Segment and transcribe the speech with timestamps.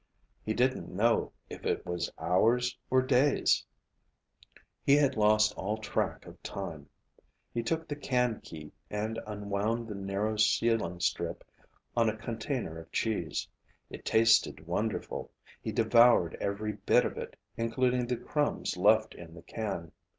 [0.43, 3.63] He didn't know if it was hours, or days.
[4.83, 6.89] He had lost all track of time.
[7.53, 11.43] He took the can key and unwound the narrow sealing strip
[11.95, 13.47] on a container of cheese.
[13.91, 15.29] It tasted wonderful.
[15.61, 19.91] He devoured every bit of it, including the crumbs left in the can.